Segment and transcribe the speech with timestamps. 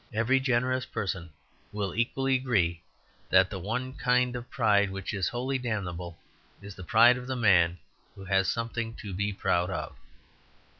[0.11, 1.29] And every generous person
[1.71, 2.81] will equally agree
[3.29, 6.17] that the one kind of pride which is wholly damnable
[6.59, 7.77] is the pride of the man
[8.15, 9.95] who has something to be proud of.